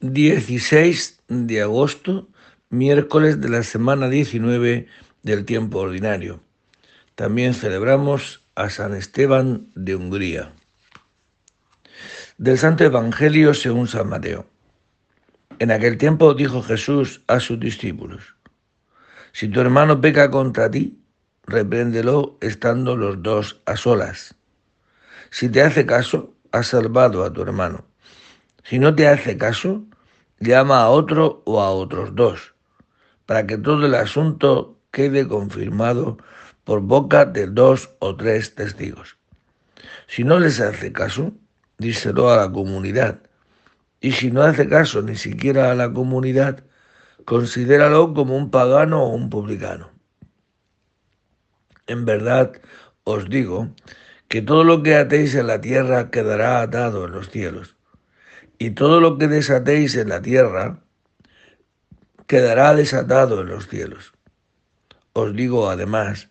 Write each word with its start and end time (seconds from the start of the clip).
16 0.00 1.20
de 1.28 1.62
agosto, 1.62 2.28
miércoles 2.70 3.40
de 3.40 3.48
la 3.48 3.62
semana 3.62 4.08
19 4.08 4.86
del 5.22 5.44
tiempo 5.44 5.80
ordinario. 5.80 6.40
También 7.16 7.52
celebramos 7.52 8.44
a 8.54 8.70
San 8.70 8.94
Esteban 8.94 9.66
de 9.74 9.96
Hungría. 9.96 10.52
Del 12.36 12.58
Santo 12.58 12.84
Evangelio 12.84 13.54
según 13.54 13.88
San 13.88 14.08
Mateo. 14.08 14.46
En 15.58 15.72
aquel 15.72 15.98
tiempo 15.98 16.34
dijo 16.34 16.62
Jesús 16.62 17.22
a 17.26 17.40
sus 17.40 17.58
discípulos, 17.58 18.36
Si 19.32 19.48
tu 19.48 19.60
hermano 19.60 20.00
peca 20.00 20.30
contra 20.30 20.70
ti, 20.70 21.02
repréndelo 21.44 22.38
estando 22.40 22.96
los 22.96 23.20
dos 23.22 23.60
a 23.66 23.76
solas. 23.76 24.36
Si 25.30 25.48
te 25.48 25.62
hace 25.62 25.84
caso, 25.84 26.34
has 26.52 26.68
salvado 26.68 27.24
a 27.24 27.32
tu 27.32 27.42
hermano. 27.42 27.87
Si 28.64 28.78
no 28.78 28.94
te 28.94 29.08
hace 29.08 29.36
caso, 29.36 29.84
llama 30.40 30.82
a 30.82 30.90
otro 30.90 31.42
o 31.46 31.60
a 31.60 31.70
otros 31.70 32.14
dos, 32.14 32.54
para 33.26 33.46
que 33.46 33.58
todo 33.58 33.86
el 33.86 33.94
asunto 33.94 34.78
quede 34.90 35.26
confirmado 35.26 36.18
por 36.64 36.80
boca 36.80 37.24
de 37.24 37.46
dos 37.46 37.90
o 38.00 38.16
tres 38.16 38.54
testigos. 38.54 39.16
Si 40.06 40.24
no 40.24 40.38
les 40.38 40.60
hace 40.60 40.92
caso, 40.92 41.32
díselo 41.78 42.30
a 42.30 42.36
la 42.36 42.52
comunidad. 42.52 43.20
Y 44.00 44.12
si 44.12 44.30
no 44.30 44.42
hace 44.42 44.68
caso 44.68 45.02
ni 45.02 45.16
siquiera 45.16 45.70
a 45.70 45.74
la 45.74 45.92
comunidad, 45.92 46.62
considéralo 47.24 48.14
como 48.14 48.36
un 48.36 48.50
pagano 48.50 49.02
o 49.02 49.14
un 49.14 49.30
publicano. 49.30 49.90
En 51.86 52.04
verdad 52.04 52.52
os 53.04 53.28
digo 53.28 53.68
que 54.28 54.42
todo 54.42 54.62
lo 54.62 54.82
que 54.82 54.94
atéis 54.94 55.34
en 55.34 55.46
la 55.46 55.60
tierra 55.60 56.10
quedará 56.10 56.60
atado 56.60 57.06
en 57.06 57.12
los 57.12 57.30
cielos 57.30 57.77
y 58.58 58.70
todo 58.70 59.00
lo 59.00 59.18
que 59.18 59.28
desatéis 59.28 59.94
en 59.96 60.08
la 60.08 60.20
tierra 60.20 60.80
quedará 62.26 62.74
desatado 62.74 63.40
en 63.40 63.48
los 63.48 63.68
cielos. 63.68 64.12
Os 65.12 65.34
digo 65.34 65.70
además 65.70 66.28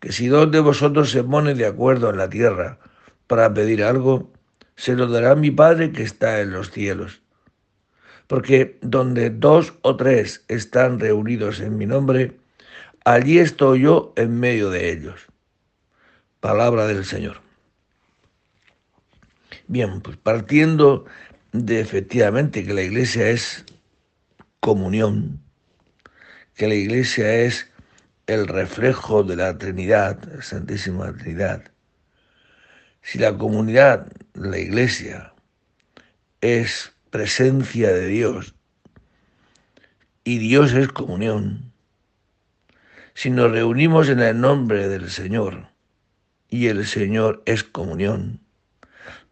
que 0.00 0.12
si 0.12 0.28
dos 0.28 0.50
de 0.50 0.60
vosotros 0.60 1.10
se 1.10 1.24
ponen 1.24 1.58
de 1.58 1.66
acuerdo 1.66 2.10
en 2.10 2.18
la 2.18 2.30
tierra 2.30 2.78
para 3.26 3.52
pedir 3.52 3.82
algo, 3.82 4.32
se 4.76 4.94
lo 4.94 5.06
dará 5.06 5.34
mi 5.34 5.50
Padre 5.50 5.92
que 5.92 6.02
está 6.02 6.40
en 6.40 6.52
los 6.52 6.70
cielos. 6.70 7.22
Porque 8.26 8.78
donde 8.82 9.30
dos 9.30 9.74
o 9.82 9.96
tres 9.96 10.44
están 10.48 10.98
reunidos 11.00 11.60
en 11.60 11.76
mi 11.76 11.86
nombre, 11.86 12.36
allí 13.04 13.38
estoy 13.38 13.82
yo 13.82 14.12
en 14.16 14.38
medio 14.38 14.70
de 14.70 14.90
ellos. 14.90 15.26
Palabra 16.40 16.86
del 16.86 17.04
Señor. 17.04 17.40
Bien, 19.68 20.00
pues 20.00 20.16
partiendo 20.16 21.06
de 21.64 21.80
efectivamente 21.80 22.64
que 22.64 22.74
la 22.74 22.82
iglesia 22.82 23.28
es 23.30 23.64
comunión, 24.60 25.40
que 26.54 26.68
la 26.68 26.74
iglesia 26.74 27.32
es 27.32 27.70
el 28.26 28.46
reflejo 28.48 29.22
de 29.22 29.36
la 29.36 29.56
Trinidad, 29.56 30.22
la 30.24 30.42
Santísima 30.42 31.12
Trinidad. 31.12 31.62
Si 33.02 33.18
la 33.18 33.38
comunidad, 33.38 34.12
la 34.34 34.58
iglesia, 34.58 35.32
es 36.40 36.92
presencia 37.10 37.92
de 37.92 38.06
Dios 38.08 38.54
y 40.24 40.38
Dios 40.38 40.72
es 40.74 40.88
comunión, 40.88 41.72
si 43.14 43.30
nos 43.30 43.50
reunimos 43.50 44.10
en 44.10 44.20
el 44.20 44.38
nombre 44.38 44.88
del 44.88 45.10
Señor 45.10 45.68
y 46.50 46.66
el 46.66 46.86
Señor 46.86 47.42
es 47.46 47.64
comunión, 47.64 48.45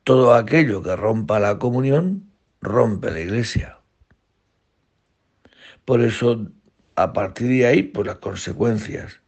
todo 0.05 0.35
aquello 0.35 0.83
que 0.83 0.95
rompa 0.97 1.41
la 1.41 1.59
comunión, 1.59 2.31
rompe 2.61 3.11
la 3.11 3.21
iglesia. 3.21 3.79
Por 5.85 6.03
eso, 6.03 6.47
a 6.95 7.13
partir 7.13 7.49
de 7.49 7.67
ahí, 7.67 7.83
pues 7.83 8.07
las 8.07 8.19
consecuencias. 8.19 9.21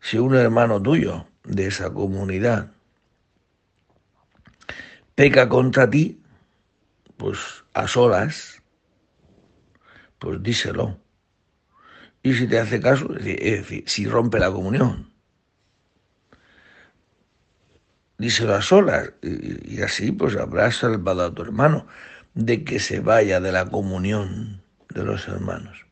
Si 0.00 0.18
un 0.18 0.34
hermano 0.36 0.80
tuyo 0.80 1.26
de 1.44 1.66
esa 1.66 1.92
comunidad 1.92 2.70
peca 5.14 5.48
contra 5.48 5.90
ti, 5.90 6.22
pues 7.16 7.64
a 7.74 7.88
solas, 7.88 8.62
pues 10.18 10.42
díselo. 10.42 10.98
Y 12.22 12.34
si 12.34 12.46
te 12.46 12.58
hace 12.58 12.80
caso, 12.80 13.16
es 13.16 13.24
decir, 13.24 13.84
si 13.86 14.06
rompe 14.06 14.38
la 14.38 14.52
comunión, 14.52 15.12
díselo 18.18 18.54
a 18.54 18.62
solas, 18.62 19.12
y, 19.22 19.80
así 19.82 20.12
pues 20.12 20.36
habrás 20.36 20.76
salvado 20.76 21.24
a 21.24 21.34
tu 21.34 21.42
hermano 21.42 21.86
de 22.34 22.64
que 22.64 22.80
se 22.80 23.00
vaya 23.00 23.40
de 23.40 23.52
la 23.52 23.64
comunión 23.66 24.62
de 24.92 25.04
los 25.04 25.26
hermanos. 25.28 25.86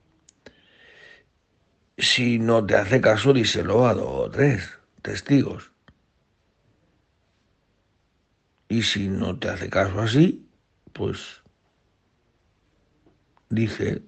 Si 1.98 2.38
no 2.38 2.66
te 2.66 2.76
hace 2.76 3.00
caso, 3.00 3.32
díselo 3.32 3.86
a 3.86 3.94
dos 3.94 4.26
o 4.26 4.30
tres 4.30 4.78
testigos. 5.02 5.70
Y 8.68 8.82
si 8.82 9.08
no 9.08 9.38
te 9.38 9.48
hace 9.48 9.70
caso 9.70 10.00
así, 10.00 10.46
pues 10.92 11.42
dice, 13.48 14.02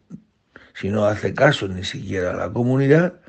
si 0.74 0.90
no 0.90 1.06
hace 1.06 1.32
caso 1.32 1.68
ni 1.68 1.84
siquiera 1.84 2.32
a 2.32 2.36
la 2.36 2.52
comunidad, 2.52 3.20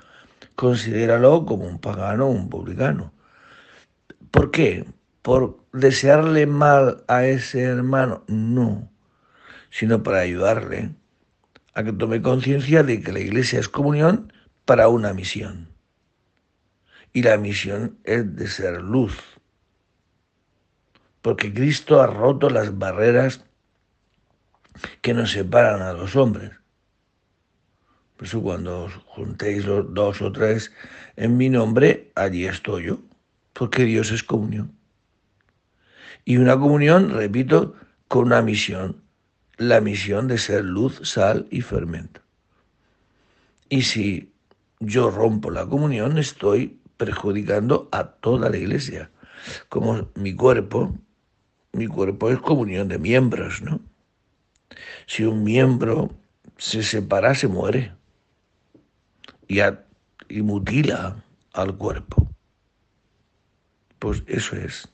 considéralo 0.55 1.45
como 1.45 1.65
un 1.65 1.79
pagano 1.79 2.25
o 2.25 2.31
un 2.31 2.49
publicano. 2.49 3.13
¿Por 4.31 4.51
qué? 4.51 4.85
¿Por 5.21 5.59
desearle 5.73 6.45
mal 6.45 7.03
a 7.07 7.25
ese 7.25 7.61
hermano? 7.61 8.23
No, 8.27 8.89
sino 9.69 10.03
para 10.03 10.19
ayudarle 10.19 10.91
a 11.73 11.83
que 11.83 11.93
tome 11.93 12.21
conciencia 12.21 12.83
de 12.83 13.01
que 13.01 13.11
la 13.11 13.19
iglesia 13.19 13.59
es 13.59 13.69
comunión 13.69 14.31
para 14.65 14.87
una 14.87 15.13
misión. 15.13 15.69
Y 17.11 17.23
la 17.23 17.37
misión 17.37 17.97
es 18.03 18.35
de 18.35 18.47
ser 18.47 18.81
luz. 18.81 19.17
Porque 21.21 21.53
Cristo 21.53 22.01
ha 22.01 22.07
roto 22.07 22.49
las 22.49 22.77
barreras 22.77 23.43
que 25.01 25.13
nos 25.13 25.31
separan 25.31 25.81
a 25.81 25.93
los 25.93 26.15
hombres. 26.15 26.51
Por 28.15 28.27
eso 28.27 28.41
cuando 28.41 28.83
os 28.83 28.93
juntéis 29.05 29.65
los 29.65 29.91
dos 29.93 30.21
o 30.21 30.31
tres 30.31 30.71
en 31.15 31.35
mi 31.35 31.49
nombre, 31.49 32.11
allí 32.15 32.45
estoy 32.45 32.85
yo 32.85 33.08
porque 33.53 33.83
Dios 33.83 34.11
es 34.11 34.23
comunión. 34.23 34.73
Y 36.25 36.37
una 36.37 36.57
comunión, 36.59 37.11
repito, 37.11 37.75
con 38.07 38.27
una 38.27 38.41
misión, 38.41 39.01
la 39.57 39.81
misión 39.81 40.27
de 40.27 40.37
ser 40.37 40.63
luz, 40.63 41.01
sal 41.03 41.47
y 41.49 41.61
fermento. 41.61 42.21
Y 43.69 43.83
si 43.83 44.31
yo 44.79 45.11
rompo 45.11 45.51
la 45.51 45.65
comunión, 45.65 46.17
estoy 46.17 46.79
perjudicando 46.97 47.89
a 47.91 48.03
toda 48.03 48.49
la 48.49 48.57
iglesia. 48.57 49.11
Como 49.69 50.09
mi 50.15 50.35
cuerpo, 50.35 50.95
mi 51.73 51.87
cuerpo 51.87 52.29
es 52.29 52.39
comunión 52.39 52.87
de 52.87 52.97
miembros, 52.97 53.61
¿no? 53.61 53.79
Si 55.07 55.23
un 55.23 55.43
miembro 55.43 56.09
se 56.57 56.83
separa, 56.83 57.35
se 57.35 57.47
muere 57.47 57.93
y, 59.47 59.59
y 60.29 60.41
mutila 60.41 61.23
al 61.53 61.75
cuerpo. 61.75 62.28
Pues 63.99 64.23
eso 64.27 64.55
es. 64.55 64.89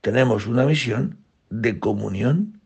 Tenemos 0.00 0.46
una 0.46 0.66
misión 0.66 1.18
de 1.50 1.78
comunión 1.78 2.60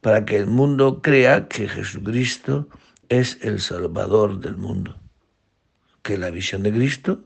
para 0.00 0.24
que 0.24 0.36
el 0.36 0.46
mundo 0.46 1.00
crea 1.00 1.48
que 1.48 1.68
Jesucristo 1.68 2.68
es 3.08 3.38
el 3.42 3.60
Salvador 3.60 4.40
del 4.40 4.56
mundo. 4.56 4.98
Que 6.02 6.18
la 6.18 6.30
visión 6.30 6.62
de 6.62 6.72
Cristo 6.72 7.24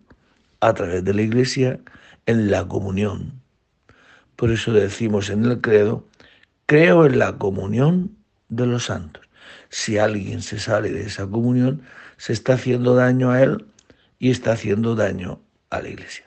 a 0.60 0.75
través 0.75 1.04
de 1.04 1.15
la 1.15 1.22
Iglesia 1.22 1.81
en 2.27 2.50
la 2.50 2.69
comunión. 2.69 3.41
Por 4.37 4.50
eso 4.50 4.72
decimos 4.72 5.31
en 5.31 5.44
el 5.44 5.60
credo, 5.60 6.06
creo 6.66 7.07
en 7.07 7.19
la 7.19 7.39
comunión 7.39 8.16
de 8.48 8.66
los 8.66 8.84
santos. 8.84 9.24
Si 9.71 9.98
alguien 9.98 10.42
se 10.42 10.59
sale 10.59 10.91
de 10.91 11.03
esa 11.03 11.27
comunión, 11.27 11.83
se 12.16 12.33
está 12.33 12.54
haciendo 12.54 12.95
daño 12.95 13.30
a 13.30 13.42
él 13.42 13.66
y 14.19 14.30
está 14.30 14.53
haciendo 14.53 14.95
daño 14.95 15.41
a 15.71 15.80
la 15.80 15.89
Iglesia. 15.89 16.26